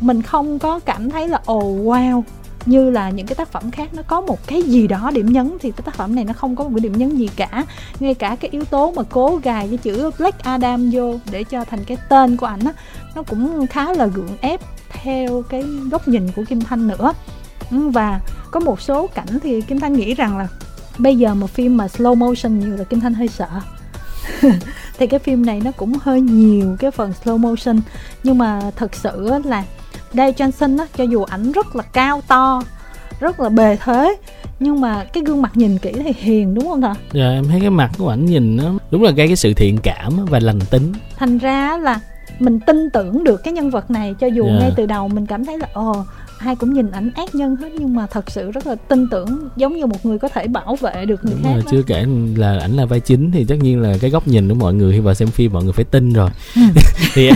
Mình 0.00 0.22
không 0.22 0.58
có 0.58 0.78
cảm 0.78 1.10
thấy 1.10 1.28
là 1.28 1.40
ồ 1.44 1.58
oh, 1.58 1.86
wow 1.86 2.22
như 2.66 2.90
là 2.90 3.10
những 3.10 3.26
cái 3.26 3.34
tác 3.34 3.52
phẩm 3.52 3.70
khác 3.70 3.94
nó 3.94 4.02
có 4.02 4.20
một 4.20 4.46
cái 4.46 4.62
gì 4.62 4.86
đó, 4.86 5.10
điểm 5.14 5.26
nhấn, 5.26 5.56
thì 5.60 5.70
cái 5.70 5.82
tác 5.84 5.94
phẩm 5.94 6.14
này 6.14 6.24
nó 6.24 6.32
không 6.32 6.56
có 6.56 6.64
một 6.64 6.70
cái 6.74 6.80
điểm 6.80 6.98
nhấn 6.98 7.16
gì 7.16 7.28
cả. 7.36 7.64
Ngay 8.00 8.14
cả 8.14 8.36
cái 8.40 8.50
yếu 8.50 8.64
tố 8.64 8.92
mà 8.96 9.02
cố 9.10 9.40
gài 9.42 9.68
cái 9.68 9.76
chữ 9.76 10.10
Black 10.18 10.42
Adam 10.42 10.90
vô 10.92 11.14
để 11.30 11.44
cho 11.44 11.64
thành 11.64 11.84
cái 11.84 11.96
tên 12.08 12.36
của 12.36 12.46
ảnh 12.46 12.60
á, 12.60 12.72
nó 13.14 13.22
cũng 13.22 13.66
khá 13.66 13.92
là 13.92 14.06
gượng 14.06 14.36
ép 14.40 14.60
theo 14.88 15.42
cái 15.42 15.62
góc 15.90 16.08
nhìn 16.08 16.32
của 16.36 16.44
Kim 16.48 16.60
Thanh 16.60 16.88
nữa. 16.88 17.12
Ừ, 17.70 17.88
và 17.88 18.20
có 18.50 18.60
một 18.60 18.80
số 18.80 19.06
cảnh 19.06 19.38
thì 19.42 19.60
Kim 19.60 19.80
Thanh 19.80 19.92
nghĩ 19.92 20.14
rằng 20.14 20.38
là 20.38 20.48
bây 20.98 21.16
giờ 21.16 21.34
một 21.34 21.50
phim 21.50 21.76
mà 21.76 21.86
slow 21.86 22.14
motion 22.14 22.58
nhiều 22.58 22.76
là 22.76 22.84
Kim 22.84 23.00
Thanh 23.00 23.14
hơi 23.14 23.28
sợ. 23.28 23.48
Thì 24.98 25.06
cái 25.06 25.18
phim 25.18 25.46
này 25.46 25.60
nó 25.64 25.70
cũng 25.72 25.92
hơi 26.02 26.20
nhiều 26.20 26.76
cái 26.78 26.90
phần 26.90 27.12
slow 27.24 27.38
motion. 27.38 27.80
Nhưng 28.22 28.38
mà 28.38 28.60
thật 28.76 28.94
sự 28.94 29.30
là 29.44 29.64
Dave 30.12 30.32
Johnson 30.32 30.78
á 30.78 30.86
cho 30.96 31.04
dù 31.04 31.24
ảnh 31.24 31.52
rất 31.52 31.76
là 31.76 31.82
cao 31.82 32.20
to 32.28 32.62
rất 33.20 33.40
là 33.40 33.48
bề 33.48 33.76
thế 33.76 34.16
nhưng 34.60 34.80
mà 34.80 35.04
cái 35.04 35.22
gương 35.26 35.42
mặt 35.42 35.52
nhìn 35.54 35.78
kỹ 35.78 35.92
thì 35.92 36.12
hiền 36.16 36.54
đúng 36.54 36.68
không 36.68 36.80
thà 36.80 36.94
dạ 37.12 37.30
em 37.30 37.44
thấy 37.44 37.60
cái 37.60 37.70
mặt 37.70 37.90
của 37.98 38.08
ảnh 38.08 38.26
nhìn 38.26 38.56
nó 38.56 38.72
đúng 38.90 39.02
là 39.02 39.10
gây 39.10 39.26
cái 39.26 39.36
sự 39.36 39.54
thiện 39.54 39.78
cảm 39.82 40.26
và 40.26 40.38
lành 40.38 40.60
tính 40.60 40.92
thành 41.16 41.38
ra 41.38 41.76
là 41.76 42.00
mình 42.38 42.60
tin 42.60 42.90
tưởng 42.90 43.24
được 43.24 43.40
cái 43.44 43.52
nhân 43.52 43.70
vật 43.70 43.90
này 43.90 44.14
cho 44.20 44.26
dù 44.26 44.44
yeah. 44.44 44.54
Dạ. 44.58 44.60
ngay 44.60 44.72
từ 44.76 44.86
đầu 44.86 45.08
mình 45.08 45.26
cảm 45.26 45.44
thấy 45.44 45.58
là 45.58 45.68
ồ 45.72 46.04
ai 46.40 46.56
cũng 46.56 46.72
nhìn 46.72 46.90
ảnh 46.90 47.10
ác 47.14 47.34
nhân 47.34 47.56
hết 47.56 47.68
nhưng 47.78 47.94
mà 47.94 48.06
thật 48.06 48.30
sự 48.30 48.50
rất 48.50 48.66
là 48.66 48.74
tin 48.74 49.08
tưởng 49.10 49.48
giống 49.56 49.76
như 49.76 49.86
một 49.86 50.06
người 50.06 50.18
có 50.18 50.28
thể 50.28 50.46
bảo 50.46 50.76
vệ 50.76 51.04
được 51.04 51.24
người 51.24 51.34
Đúng 51.34 51.42
khác 51.42 51.50
rồi, 51.54 51.62
chưa 51.70 51.82
kể 51.82 52.06
là 52.36 52.58
ảnh 52.58 52.76
là 52.76 52.86
vai 52.86 53.00
chính 53.00 53.30
thì 53.30 53.44
tất 53.44 53.56
nhiên 53.60 53.80
là 53.80 53.96
cái 54.00 54.10
góc 54.10 54.28
nhìn 54.28 54.48
của 54.48 54.54
mọi 54.54 54.74
người 54.74 54.92
khi 54.92 55.00
vào 55.00 55.14
xem 55.14 55.28
phim 55.28 55.52
mọi 55.52 55.64
người 55.64 55.72
phải 55.72 55.84
tin 55.84 56.12
rồi. 56.12 56.30
Ừ. 56.56 56.62
thì 57.14 57.30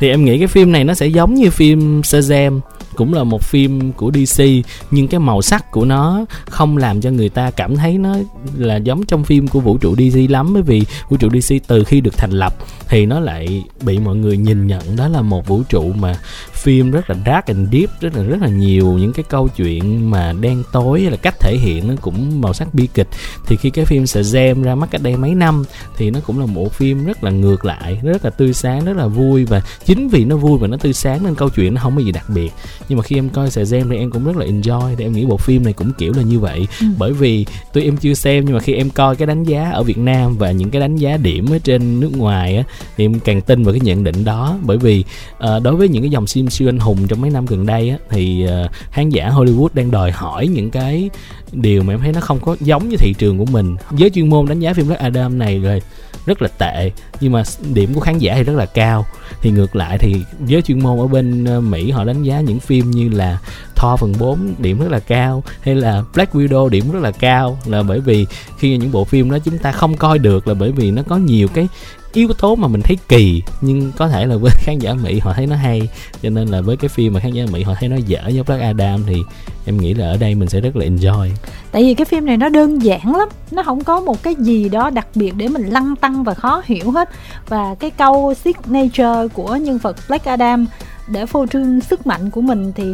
thì 0.00 0.08
em 0.08 0.24
nghĩ 0.24 0.38
cái 0.38 0.48
phim 0.48 0.72
này 0.72 0.84
nó 0.84 0.94
sẽ 0.94 1.06
giống 1.06 1.34
như 1.34 1.50
phim 1.50 2.00
Shazam 2.00 2.60
cũng 2.96 3.14
là 3.14 3.24
một 3.24 3.42
phim 3.42 3.92
của 3.92 4.10
DC 4.14 4.42
nhưng 4.90 5.08
cái 5.08 5.20
màu 5.20 5.42
sắc 5.42 5.70
của 5.70 5.84
nó 5.84 6.24
không 6.46 6.76
làm 6.76 7.00
cho 7.00 7.10
người 7.10 7.28
ta 7.28 7.50
cảm 7.50 7.76
thấy 7.76 7.98
nó 7.98 8.16
là 8.56 8.76
giống 8.76 9.06
trong 9.06 9.24
phim 9.24 9.48
của 9.48 9.60
vũ 9.60 9.78
trụ 9.78 9.94
DC 9.96 10.30
lắm. 10.30 10.54
Bởi 10.54 10.62
vì 10.62 10.82
vũ 11.08 11.16
trụ 11.16 11.28
DC 11.40 11.54
từ 11.66 11.84
khi 11.84 12.00
được 12.00 12.16
thành 12.16 12.30
lập 12.30 12.54
thì 12.88 13.06
nó 13.06 13.20
lại 13.20 13.64
bị 13.82 13.98
mọi 13.98 14.16
người 14.16 14.36
nhìn 14.36 14.66
nhận 14.66 14.96
đó 14.96 15.08
là 15.08 15.22
một 15.22 15.46
vũ 15.46 15.62
trụ 15.68 15.92
mà 15.92 16.14
phim 16.52 16.90
rất 16.90 17.10
là 17.10 17.16
dark 17.26 17.46
and 17.46 17.72
deep, 17.72 17.90
rất 18.00 18.16
là 18.16 18.22
rất 18.22 18.42
là 18.42 18.48
nhiều 18.48 18.86
những 18.92 19.12
cái 19.12 19.24
câu 19.28 19.48
chuyện 19.48 20.10
mà 20.10 20.32
đen 20.40 20.62
tối 20.72 21.00
hay 21.00 21.10
là 21.10 21.16
cách 21.16 21.40
thể 21.40 21.56
hiện 21.56 21.88
nó 21.88 21.94
cũng 22.00 22.40
màu 22.40 22.52
sắc 22.52 22.74
bi 22.74 22.88
kịch. 22.94 23.08
Thì 23.46 23.56
khi 23.56 23.70
cái 23.70 23.84
phim 23.84 24.04
Shazam 24.04 24.62
ra 24.62 24.74
mắt 24.74 24.90
cách 24.90 25.02
đây 25.02 25.16
mấy 25.16 25.34
năm 25.34 25.64
thì 25.96 26.10
nó 26.10 26.20
cũng 26.26 26.40
là 26.40 26.46
một 26.46 26.72
phim 26.72 27.04
rất 27.04 27.24
là 27.24 27.30
ngược 27.30 27.64
lại, 27.64 28.00
rất 28.02 28.24
là 28.24 28.30
tươi 28.30 28.52
sáng, 28.52 28.84
rất 28.84 28.96
là 28.96 29.06
vui. 29.06 29.44
Và 29.44 29.62
chính 29.84 30.08
vì 30.08 30.24
nó 30.24 30.36
vui 30.36 30.58
và 30.58 30.66
nó 30.66 30.76
tươi 30.76 30.92
sáng 30.92 31.24
nên 31.24 31.34
câu 31.34 31.48
chuyện 31.50 31.74
nó 31.74 31.80
không 31.80 31.96
có 31.96 32.02
gì 32.02 32.12
đặc 32.12 32.24
biệt 32.28 32.52
nhưng 32.88 32.96
mà 32.96 33.02
khi 33.02 33.16
em 33.16 33.28
coi 33.28 33.48
Shazam 33.48 33.90
thì 33.90 33.96
em 33.96 34.10
cũng 34.10 34.24
rất 34.24 34.36
là 34.36 34.46
enjoy 34.46 34.94
thì 34.96 35.04
em 35.04 35.12
nghĩ 35.12 35.24
bộ 35.24 35.36
phim 35.36 35.64
này 35.64 35.72
cũng 35.72 35.92
kiểu 35.98 36.12
là 36.16 36.22
như 36.22 36.38
vậy 36.38 36.66
ừ. 36.80 36.86
bởi 36.98 37.12
vì 37.12 37.46
tuy 37.72 37.84
em 37.84 37.96
chưa 37.96 38.14
xem 38.14 38.44
nhưng 38.44 38.54
mà 38.54 38.60
khi 38.60 38.74
em 38.74 38.90
coi 38.90 39.16
cái 39.16 39.26
đánh 39.26 39.44
giá 39.44 39.70
ở 39.70 39.82
Việt 39.82 39.98
Nam 39.98 40.36
và 40.38 40.50
những 40.50 40.70
cái 40.70 40.80
đánh 40.80 40.96
giá 40.96 41.16
điểm 41.16 41.46
ở 41.50 41.58
trên 41.58 42.00
nước 42.00 42.16
ngoài 42.16 42.56
á 42.56 42.64
thì 42.96 43.04
em 43.04 43.20
càng 43.20 43.40
tin 43.40 43.62
vào 43.62 43.72
cái 43.72 43.80
nhận 43.80 44.04
định 44.04 44.24
đó 44.24 44.56
bởi 44.62 44.78
vì 44.78 45.04
uh, 45.36 45.62
đối 45.62 45.76
với 45.76 45.88
những 45.88 46.02
cái 46.02 46.10
dòng 46.10 46.26
phim 46.26 46.50
siêu 46.50 46.68
anh 46.68 46.78
hùng 46.78 47.06
trong 47.08 47.20
mấy 47.20 47.30
năm 47.30 47.46
gần 47.46 47.66
đây 47.66 47.90
á 47.90 47.96
thì 48.10 48.46
uh, 48.64 48.70
khán 48.90 49.08
giả 49.08 49.30
Hollywood 49.30 49.68
đang 49.74 49.90
đòi 49.90 50.10
hỏi 50.10 50.46
những 50.46 50.70
cái 50.70 51.10
điều 51.52 51.82
mà 51.82 51.94
em 51.94 52.00
thấy 52.00 52.12
nó 52.12 52.20
không 52.20 52.40
có 52.40 52.56
giống 52.60 52.88
như 52.88 52.96
thị 52.96 53.14
trường 53.18 53.38
của 53.38 53.44
mình. 53.44 53.76
Giới 53.96 54.10
chuyên 54.10 54.28
môn 54.28 54.46
đánh 54.46 54.60
giá 54.60 54.74
phim 54.74 54.86
Black 54.86 55.02
Adam 55.02 55.38
này 55.38 55.58
rồi, 55.58 55.82
rất 56.26 56.42
là 56.42 56.48
tệ, 56.48 56.90
nhưng 57.20 57.32
mà 57.32 57.42
điểm 57.74 57.94
của 57.94 58.00
khán 58.00 58.18
giả 58.18 58.34
thì 58.34 58.42
rất 58.42 58.56
là 58.56 58.66
cao. 58.66 59.06
Thì 59.40 59.50
ngược 59.50 59.76
lại 59.76 59.98
thì 59.98 60.16
giới 60.46 60.62
chuyên 60.62 60.80
môn 60.80 60.98
ở 60.98 61.06
bên 61.06 61.44
ờ, 61.44 61.60
Mỹ 61.60 61.90
họ 61.90 62.04
đánh 62.04 62.22
giá 62.22 62.40
những 62.40 62.60
phim 62.60 62.90
như 62.90 63.08
là 63.08 63.38
Thor 63.76 64.00
phần 64.00 64.14
4 64.18 64.54
điểm 64.58 64.80
rất 64.80 64.90
là 64.90 64.98
cao, 64.98 65.42
hay 65.60 65.74
là 65.74 66.02
Black 66.14 66.34
Widow 66.34 66.68
điểm 66.68 66.90
rất 66.90 67.02
là 67.02 67.10
cao, 67.10 67.58
là 67.66 67.82
bởi 67.82 68.00
vì 68.00 68.26
khi 68.58 68.76
những 68.76 68.92
bộ 68.92 69.04
phim 69.04 69.30
đó 69.30 69.38
chúng 69.38 69.58
ta 69.58 69.72
không 69.72 69.96
coi 69.96 70.18
được 70.18 70.48
là 70.48 70.54
bởi 70.54 70.72
vì 70.72 70.90
nó 70.90 71.02
có 71.02 71.16
nhiều 71.16 71.48
cái 71.48 71.68
yếu 72.12 72.28
tố 72.32 72.54
mà 72.54 72.68
mình 72.68 72.82
thấy 72.82 72.98
kỳ 73.08 73.42
nhưng 73.60 73.92
có 73.96 74.08
thể 74.08 74.26
là 74.26 74.36
với 74.36 74.50
khán 74.58 74.78
giả 74.78 74.94
mỹ 74.94 75.18
họ 75.18 75.32
thấy 75.32 75.46
nó 75.46 75.56
hay. 75.56 75.88
Cho 76.22 76.30
nên 76.30 76.48
là 76.48 76.60
với 76.60 76.76
cái 76.76 76.88
phim 76.88 77.12
mà 77.12 77.20
khán 77.20 77.32
giả 77.32 77.44
mỹ 77.52 77.62
họ 77.62 77.74
thấy 77.80 77.88
nó 77.88 77.96
dở 77.96 78.28
như 78.28 78.42
Black 78.42 78.62
Adam 78.62 79.02
thì 79.06 79.22
em 79.66 79.76
nghĩ 79.76 79.94
là 79.94 80.06
ở 80.06 80.16
đây 80.16 80.34
mình 80.34 80.48
sẽ 80.48 80.60
rất 80.60 80.76
là 80.76 80.86
enjoy. 80.86 81.28
Tại 81.72 81.82
vì 81.82 81.94
cái 81.94 82.04
phim 82.04 82.26
này 82.26 82.36
nó 82.36 82.48
đơn 82.48 82.82
giản 82.82 83.16
lắm 83.16 83.28
nó 83.50 83.62
không 83.62 83.84
có 83.84 84.00
một 84.00 84.22
cái 84.22 84.34
gì 84.34 84.68
đó 84.68 84.90
đặc 84.90 85.06
biệt 85.14 85.32
để 85.36 85.48
mình 85.48 85.66
lăng 85.66 85.96
tăng 85.96 86.24
và 86.24 86.34
khó 86.34 86.62
hiểu 86.64 86.90
hết. 86.90 87.08
Và 87.48 87.74
cái 87.74 87.90
câu 87.90 88.34
signature 88.34 89.28
của 89.34 89.56
nhân 89.56 89.78
vật 89.78 89.96
Black 90.08 90.24
Adam 90.24 90.66
để 91.08 91.26
phô 91.26 91.46
trương 91.46 91.80
sức 91.80 92.06
mạnh 92.06 92.30
của 92.30 92.40
mình 92.40 92.72
thì 92.72 92.84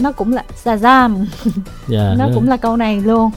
nó 0.00 0.12
cũng 0.12 0.32
là 0.32 0.44
Shazam. 0.64 1.16
Yeah, 1.16 1.26
dạ, 1.88 2.14
nó 2.18 2.28
cũng 2.34 2.48
là 2.48 2.56
câu 2.56 2.76
này 2.76 3.00
luôn. 3.00 3.30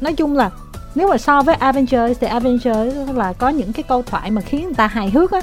Nói 0.00 0.12
chung 0.12 0.36
là 0.36 0.50
nếu 0.94 1.08
mà 1.08 1.18
so 1.18 1.42
với 1.42 1.54
Avengers 1.54 2.20
thì 2.20 2.26
Avengers 2.26 2.96
là 3.14 3.32
có 3.32 3.48
những 3.48 3.72
cái 3.72 3.82
câu 3.82 4.02
thoại 4.02 4.30
mà 4.30 4.40
khiến 4.40 4.64
người 4.64 4.74
ta 4.74 4.86
hài 4.86 5.10
hước 5.10 5.32
á 5.32 5.40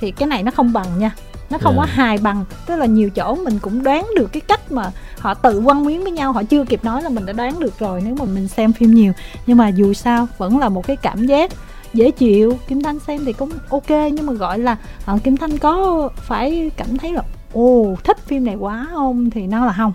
thì 0.00 0.10
cái 0.10 0.26
này 0.26 0.42
nó 0.42 0.50
không 0.50 0.72
bằng 0.72 0.98
nha. 0.98 1.10
Nó 1.50 1.58
không 1.58 1.76
yeah. 1.76 1.88
có 1.88 1.94
hài 1.94 2.18
bằng 2.18 2.44
tức 2.66 2.76
là 2.76 2.86
nhiều 2.86 3.10
chỗ 3.10 3.34
mình 3.34 3.58
cũng 3.58 3.82
đoán 3.82 4.06
được 4.16 4.32
cái 4.32 4.40
cách 4.40 4.72
mà 4.72 4.90
họ 5.18 5.34
tự 5.34 5.62
quăng 5.64 5.84
miếng 5.84 6.02
với 6.02 6.12
nhau 6.12 6.32
họ 6.32 6.42
chưa 6.42 6.64
kịp 6.64 6.84
nói 6.84 7.02
là 7.02 7.08
mình 7.08 7.26
đã 7.26 7.32
đoán 7.32 7.60
được 7.60 7.78
rồi 7.78 8.02
nếu 8.04 8.14
mà 8.18 8.24
mình 8.24 8.48
xem 8.48 8.72
phim 8.72 8.94
nhiều. 8.94 9.12
Nhưng 9.46 9.56
mà 9.56 9.68
dù 9.68 9.92
sao 9.92 10.28
vẫn 10.38 10.58
là 10.58 10.68
một 10.68 10.86
cái 10.86 10.96
cảm 10.96 11.26
giác 11.26 11.52
dễ 11.92 12.10
chịu. 12.10 12.58
Kim 12.68 12.82
thanh 12.82 12.98
xem 12.98 13.24
thì 13.24 13.32
cũng 13.32 13.50
ok 13.68 13.90
nhưng 13.90 14.26
mà 14.26 14.32
gọi 14.32 14.58
là 14.58 14.76
uh, 15.14 15.24
kim 15.24 15.36
thanh 15.36 15.58
có 15.58 16.08
phải 16.16 16.70
cảm 16.76 16.98
thấy 16.98 17.12
là 17.12 17.22
ồ 17.52 17.94
thích 18.04 18.18
phim 18.26 18.44
này 18.44 18.54
quá 18.54 18.86
không? 18.90 19.30
Thì 19.30 19.46
nó 19.46 19.66
là 19.66 19.72
không 19.72 19.92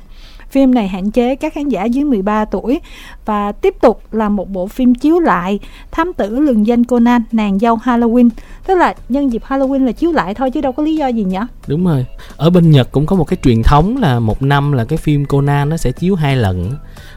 Phim 0.50 0.74
này 0.74 0.88
hạn 0.88 1.12
chế 1.12 1.36
các 1.36 1.54
khán 1.54 1.70
giả 1.70 1.86
dưới 1.86 2.04
13 2.04 2.46
tuổi 2.46 2.80
và 3.26 3.52
tiếp 3.52 3.76
tục 3.82 4.02
là 4.12 4.30
một 4.30 4.50
bộ 4.50 4.68
phim 4.68 4.96
chiếu 4.96 5.20
lại 5.20 5.60
Thám 5.92 6.14
tử 6.14 6.40
lừng 6.40 6.68
danh 6.68 6.84
Conan, 6.84 7.22
nàng 7.32 7.60
dâu 7.60 7.76
Halloween. 7.76 8.30
Tức 8.68 8.76
là 8.76 8.94
nhân 9.10 9.32
dịp 9.32 9.42
Halloween 9.48 9.86
là 9.86 9.92
chiếu 9.92 10.12
lại 10.12 10.34
thôi 10.34 10.52
chứ 10.52 10.62
đâu 10.62 10.72
có 10.72 10.84
lý 10.84 10.96
do 10.96 11.08
gì 11.08 11.24
nhỉ? 11.24 11.38
Đúng 11.68 11.86
rồi. 11.86 12.06
Ở 12.38 12.50
bên 12.50 12.72
Nhật 12.72 12.92
cũng 12.92 13.06
có 13.06 13.16
một 13.16 13.24
cái 13.24 13.38
truyền 13.44 13.64
thống 13.64 13.98
là 13.98 14.20
một 14.20 14.42
năm 14.42 14.72
là 14.72 14.86
cái 14.86 14.98
phim 14.98 15.26
Conan 15.26 15.70
nó 15.70 15.78
sẽ 15.78 15.92
chiếu 15.92 16.16
hai 16.16 16.36
lần 16.36 16.76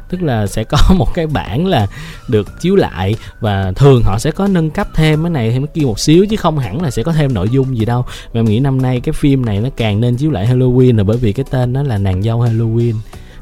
tức 0.08 0.22
là 0.22 0.46
sẽ 0.46 0.64
có 0.64 0.78
một 0.96 1.14
cái 1.14 1.26
bản 1.26 1.66
là 1.66 1.86
được 2.28 2.60
chiếu 2.60 2.76
lại 2.76 3.14
và 3.40 3.72
thường 3.72 4.02
họ 4.02 4.18
sẽ 4.18 4.30
có 4.30 4.48
nâng 4.48 4.70
cấp 4.70 4.88
thêm 4.94 5.22
cái 5.22 5.30
này 5.30 5.50
thêm 5.50 5.66
cái 5.66 5.72
kia 5.74 5.86
một 5.86 6.00
xíu 6.00 6.26
chứ 6.30 6.36
không 6.36 6.58
hẳn 6.58 6.82
là 6.82 6.90
sẽ 6.90 7.02
có 7.02 7.12
thêm 7.12 7.34
nội 7.34 7.48
dung 7.48 7.78
gì 7.78 7.84
đâu. 7.84 8.04
Và 8.32 8.40
em 8.40 8.44
nghĩ 8.44 8.60
năm 8.60 8.82
nay 8.82 9.00
cái 9.00 9.12
phim 9.12 9.44
này 9.44 9.60
nó 9.60 9.68
càng 9.76 10.00
nên 10.00 10.16
chiếu 10.16 10.30
lại 10.30 10.46
Halloween 10.46 10.96
là 10.96 11.04
bởi 11.04 11.16
vì 11.16 11.32
cái 11.32 11.44
tên 11.50 11.72
nó 11.72 11.82
là 11.82 11.98
nàng 11.98 12.22
dâu 12.22 12.40
Halloween. 12.40 12.94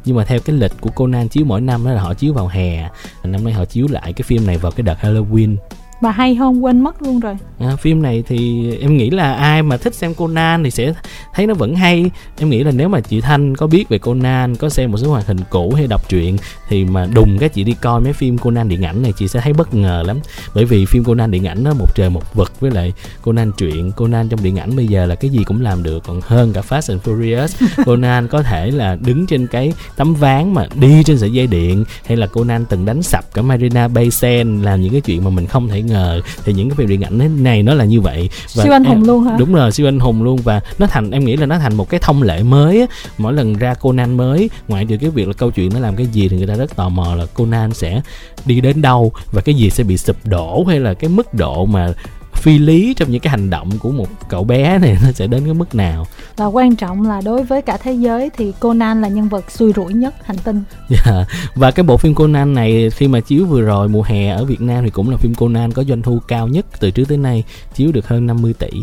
Nhưng 0.05 0.17
mà 0.17 0.25
theo 0.25 0.39
cái 0.41 0.57
lịch 0.57 0.73
của 0.81 0.91
Conan 0.91 1.29
chiếu 1.29 1.45
mỗi 1.45 1.61
năm 1.61 1.85
đó 1.85 1.93
là 1.93 2.03
họ 2.03 2.15
chiếu 2.15 2.33
vào 2.33 2.49
hè. 2.49 2.89
Năm 3.25 3.45
nay 3.45 3.53
họ 3.53 3.65
chiếu 3.65 3.87
lại 3.91 4.13
cái 4.13 4.23
phim 4.23 4.47
này 4.47 4.59
vào 4.59 4.73
cái 4.73 4.83
đợt 4.83 4.97
Halloween 5.03 5.57
và 6.01 6.11
hay 6.11 6.37
không 6.37 6.65
quên 6.65 6.81
mất 6.81 7.03
luôn 7.03 7.21
rồi. 7.21 7.37
À, 7.59 7.77
phim 7.77 8.03
này 8.03 8.25
thì 8.27 8.71
em 8.81 8.97
nghĩ 8.97 9.11
là 9.11 9.35
ai 9.35 9.63
mà 9.63 9.77
thích 9.77 9.95
xem 9.95 10.15
Conan 10.15 10.65
thì 10.65 10.71
sẽ 10.71 10.93
thấy 11.35 11.47
nó 11.47 11.55
vẫn 11.55 11.77
hay. 11.77 12.11
Em 12.39 12.51
nghĩ 12.51 12.65
là 12.65 12.71
nếu 12.71 12.89
mà 12.89 13.01
chị 13.01 13.21
Thanh 13.21 13.57
có 13.57 13.67
biết 13.67 13.89
về 13.89 13.99
Conan 13.99 14.57
có 14.57 14.69
xem 14.69 14.93
một 14.93 14.99
số 14.99 15.11
hoạt 15.11 15.27
hình 15.27 15.39
cũ 15.51 15.73
hay 15.77 15.87
đọc 15.87 16.09
truyện 16.09 16.37
thì 16.69 16.85
mà 16.85 17.07
đùng 17.15 17.39
cái 17.39 17.49
chị 17.49 17.65
đi 17.65 17.75
coi 17.81 18.01
mấy 18.01 18.13
phim 18.13 18.39
Conan 18.39 18.69
điện 18.69 18.85
ảnh 18.85 19.03
này 19.03 19.13
chị 19.19 19.29
sẽ 19.29 19.41
thấy 19.41 19.53
bất 19.53 19.75
ngờ 19.75 20.03
lắm. 20.07 20.21
Bởi 20.55 20.65
vì 20.65 20.87
phim 20.87 21.05
Conan 21.05 21.31
điện 21.31 21.47
ảnh 21.47 21.65
nó 21.65 21.75
một 21.75 21.95
trời 21.95 22.11
một 22.11 22.35
vực 22.35 22.61
với 22.61 22.71
lại 22.71 22.93
Conan 23.23 23.53
truyện 23.59 23.93
Conan 23.93 24.29
trong 24.29 24.43
điện 24.43 24.57
ảnh 24.57 24.77
bây 24.77 24.87
giờ 24.87 25.07
là 25.07 25.15
cái 25.15 25.31
gì 25.31 25.45
cũng 25.45 25.61
làm 25.61 25.83
được 25.83 26.03
còn 26.07 26.21
hơn 26.25 26.53
cả 26.53 26.61
Fast 26.69 26.93
and 26.93 27.03
Furious. 27.03 27.67
Conan 27.87 28.29
có 28.29 28.43
thể 28.43 28.71
là 28.71 28.97
đứng 28.97 29.27
trên 29.27 29.47
cái 29.47 29.73
tấm 29.97 30.15
ván 30.15 30.55
mà 30.55 30.67
đi 30.75 31.03
trên 31.05 31.19
sợi 31.19 31.31
dây 31.31 31.47
điện 31.47 31.85
hay 32.07 32.17
là 32.17 32.27
Conan 32.27 32.65
từng 32.65 32.85
đánh 32.85 33.03
sập 33.03 33.35
cả 33.35 33.43
Marina 33.43 33.89
Bay 33.89 34.11
Sands 34.11 34.65
làm 34.65 34.81
những 34.81 34.93
cái 34.93 35.01
chuyện 35.01 35.25
mà 35.25 35.31
mình 35.31 35.47
không 35.47 35.69
thể 35.69 35.83
ngờ 35.87 36.21
thì 36.45 36.53
những 36.53 36.69
cái 36.69 36.77
phim 36.77 36.89
điện 36.89 37.03
ảnh 37.03 37.43
này 37.45 37.63
nó 37.63 37.75
là 37.75 37.85
như 37.85 38.01
vậy. 38.01 38.31
Và 38.55 38.65
siêu 38.65 38.73
anh 38.73 38.85
hùng 38.85 39.05
luôn 39.05 39.25
hả? 39.25 39.37
đúng 39.39 39.55
rồi 39.55 39.73
siêu 39.73 39.89
anh 39.89 40.01
hùng 40.01 40.23
luôn. 40.23 40.39
Và 40.45 40.61
nó 40.79 40.87
thành 40.87 41.11
em 41.11 41.25
nghĩ 41.25 41.37
là 41.37 41.47
nó 41.47 41.59
thành 41.59 41.75
một 41.75 41.91
cái 41.91 42.01
thông 42.01 42.23
lệ 42.23 42.43
mới 42.43 42.81
á. 42.81 42.87
mỗi 43.19 43.33
lần 43.33 43.55
ra 43.55 43.75
Conan 43.75 44.17
mới 44.17 44.51
ngoại 44.69 44.85
trừ 44.85 44.97
cái 45.01 45.11
việc 45.11 45.29
là 45.29 45.33
câu 45.33 45.51
chuyện 45.51 45.71
nó 45.75 45.81
làm 45.81 45.97
cái 45.97 46.07
gì 46.07 46.29
thì 46.29 46.37
người 46.37 46.47
ta 46.47 46.55
rất 46.55 46.77
tò 46.77 46.89
mò 46.89 47.15
là 47.15 47.27
Conan 47.27 47.75
sẽ 47.75 48.01
đi 48.45 48.61
đến 48.61 48.83
đâu 48.83 49.13
và 49.33 49.41
cái 49.41 49.55
gì 49.55 49.71
sẽ 49.71 49.85
bị 49.85 49.99
sụp 49.99 50.17
đổ 50.25 50.65
hay 50.69 50.81
là 50.81 50.95
cái 50.95 51.11
mức 51.11 51.35
độ 51.35 51.67
mà 51.67 51.89
phi 52.37 52.59
lý 52.59 52.95
trong 52.95 53.11
những 53.11 53.21
cái 53.21 53.31
hành 53.31 53.51
động 53.51 53.71
của 53.79 53.91
một 53.91 54.07
cậu 54.29 54.45
bé 54.45 54.79
này 54.79 54.97
nó 55.03 55.13
sẽ 55.13 55.27
đến 55.27 55.45
cái 55.45 55.55
mức 55.55 55.75
nào 55.75 56.07
và 56.37 56.47
quan 56.47 56.77
trọng 56.77 57.09
là 57.09 57.21
đối 57.21 57.43
với 57.43 57.63
cả 57.63 57.77
thế 57.77 57.93
giới 57.93 58.31
thì 58.37 58.53
Conan 58.61 59.03
là 59.03 59.09
nhân 59.09 59.29
vật 59.29 59.51
xui 59.51 59.73
rủi 59.73 59.93
nhất 59.93 60.15
hành 60.25 60.39
tinh 60.45 60.63
yeah. 60.91 61.07
Dạ. 61.07 61.25
và 61.55 61.71
cái 61.71 61.85
bộ 61.85 61.97
phim 61.97 62.15
Conan 62.15 62.55
này 62.55 62.91
khi 62.91 63.09
mà 63.09 63.21
chiếu 63.21 63.47
vừa 63.47 63.61
rồi 63.61 63.89
mùa 63.89 64.03
hè 64.03 64.29
ở 64.29 64.45
Việt 64.45 64.61
Nam 64.61 64.85
thì 64.85 64.91
cũng 64.91 65.11
là 65.11 65.17
phim 65.17 65.35
Conan 65.35 65.73
có 65.73 65.85
doanh 65.85 66.03
thu 66.03 66.19
cao 66.29 66.49
nhất 66.49 66.67
từ 66.81 66.91
trước 66.91 67.05
tới 67.09 67.19
nay 67.19 67.45
chiếu 67.75 67.93
được 67.93 68.09
hơn 68.09 68.27
50 68.27 68.55
tỷ 68.59 68.83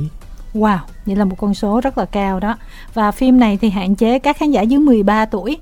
Wow, 0.53 0.77
vậy 1.05 1.15
là 1.15 1.25
một 1.25 1.35
con 1.39 1.53
số 1.53 1.81
rất 1.81 1.97
là 1.97 2.05
cao 2.05 2.39
đó. 2.39 2.57
Và 2.93 3.11
phim 3.11 3.39
này 3.39 3.57
thì 3.61 3.69
hạn 3.69 3.95
chế 3.95 4.19
các 4.19 4.37
khán 4.37 4.51
giả 4.51 4.61
dưới 4.61 4.79
13 4.79 5.25
tuổi. 5.25 5.57